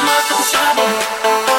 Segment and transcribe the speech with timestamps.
[0.00, 1.49] Check this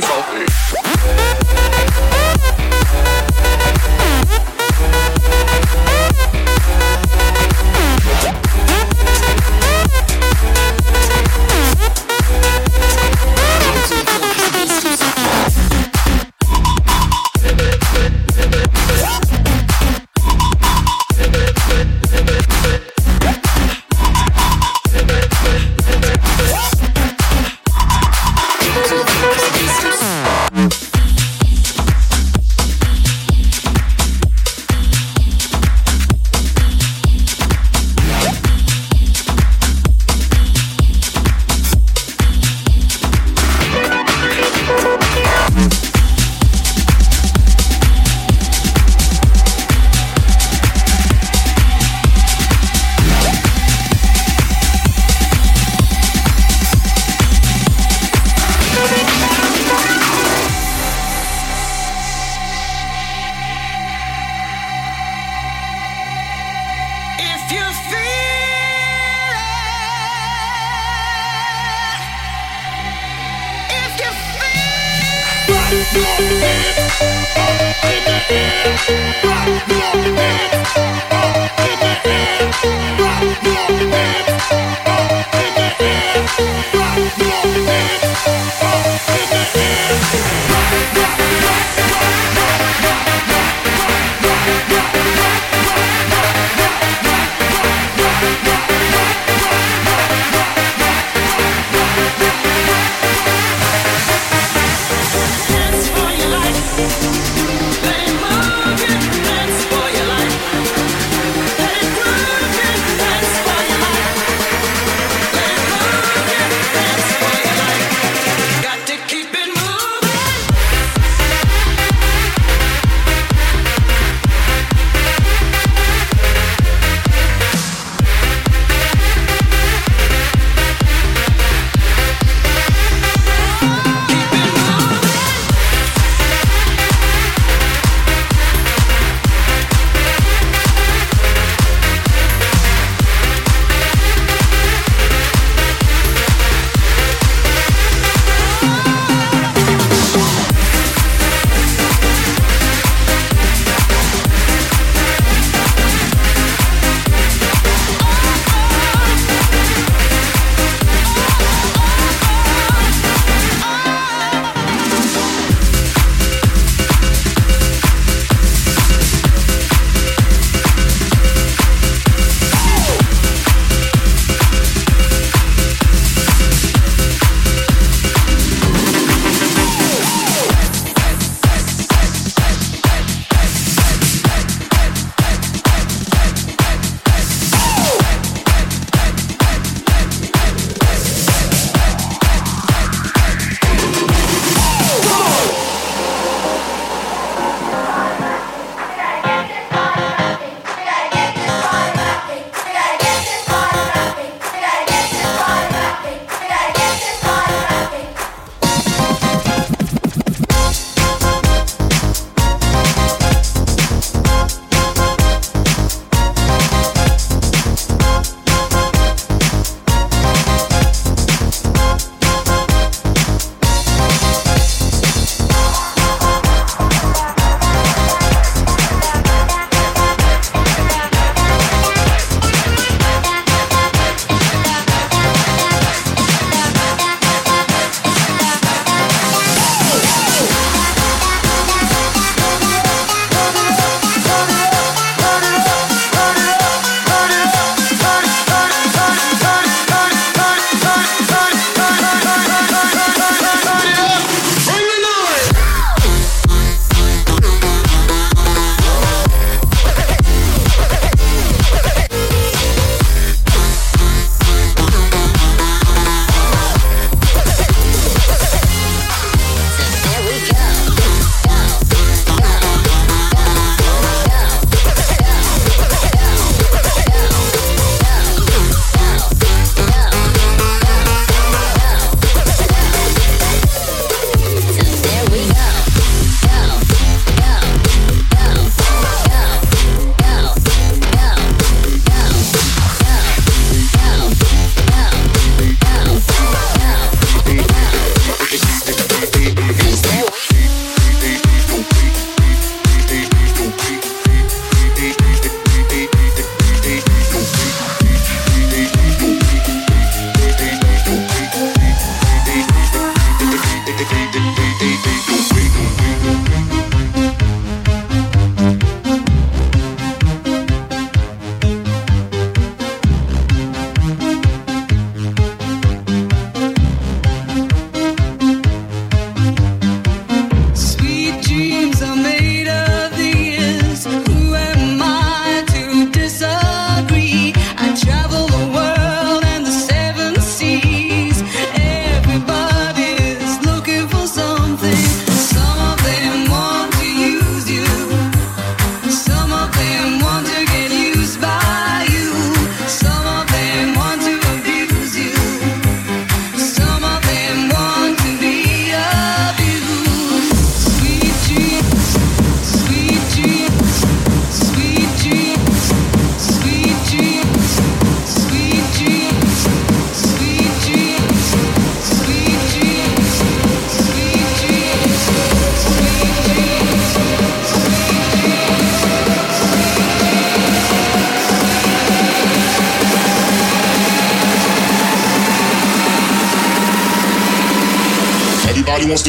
[0.00, 0.47] Let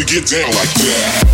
[0.10, 1.26] get down like that.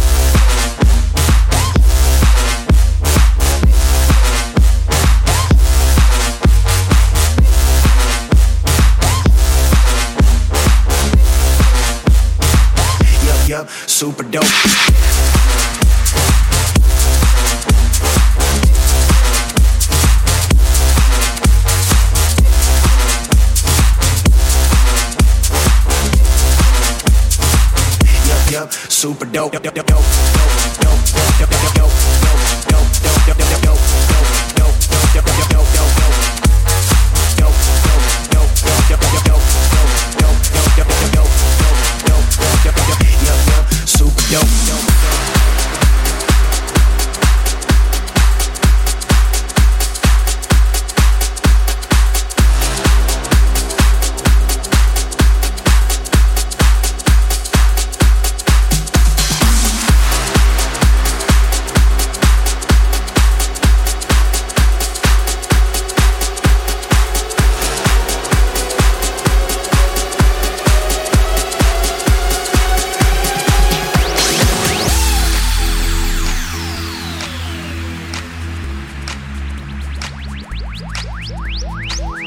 [13.87, 14.54] Super dope.
[29.05, 29.51] super dope.
[29.51, 30.01] dope, dope, dope, dope,
[30.81, 31.03] dope,
[31.37, 32.14] dope, dope, dope.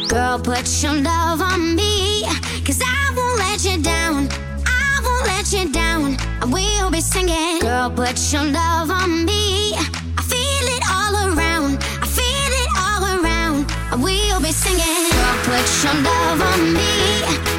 [0.09, 2.23] Girl, put your love on me.
[2.65, 4.27] Cause I won't let you down.
[4.65, 6.17] I won't let you down.
[6.41, 7.59] I will be singing.
[7.61, 9.75] Girl, put your love on me.
[9.75, 11.77] I feel it all around.
[12.01, 13.71] I feel it all around.
[13.93, 15.11] I will be singing.
[15.13, 17.58] Girl, put your love on me.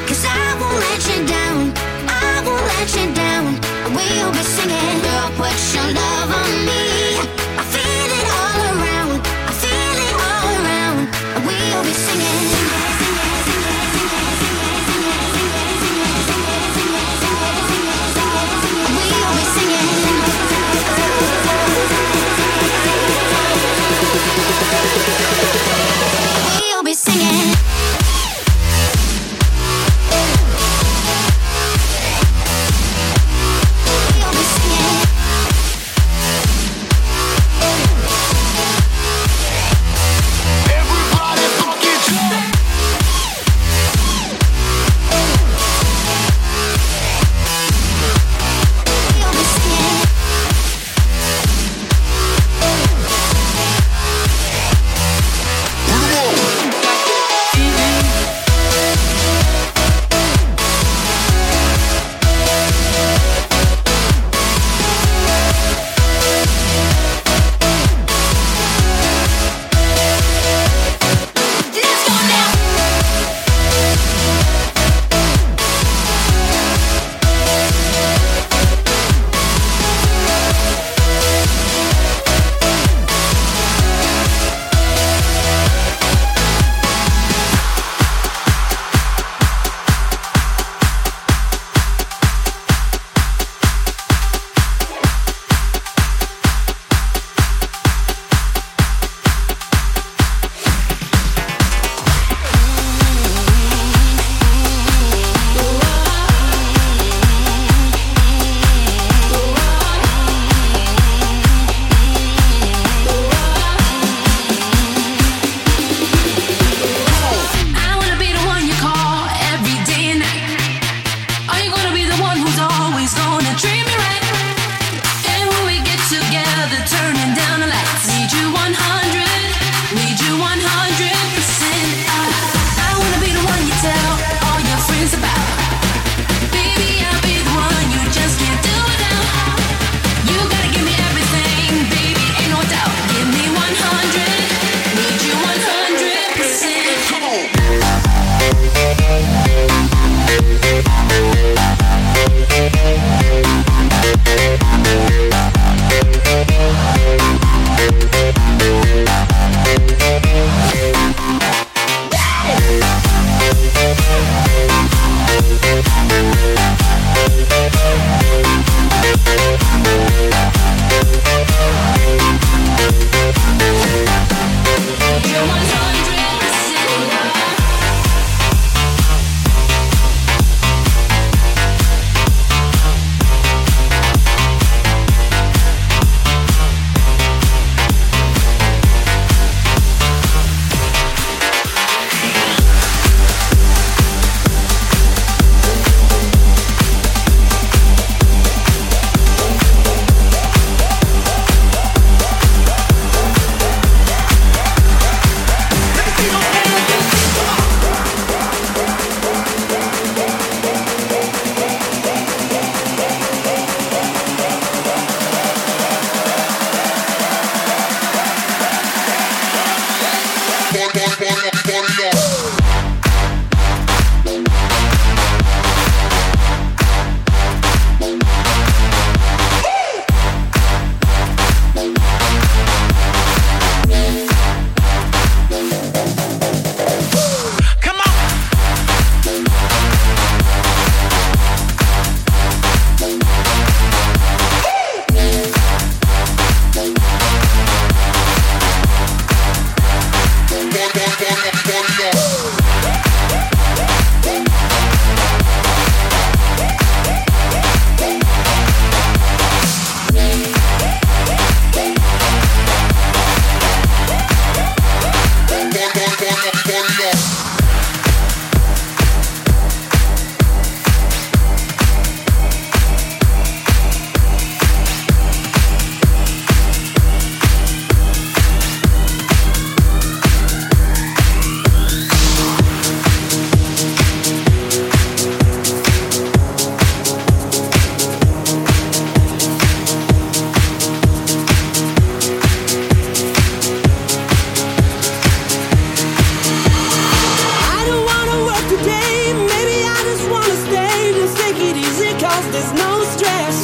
[302.52, 303.58] there's no stress.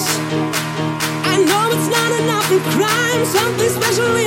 [1.33, 4.26] I know it's not enough to crime, something special.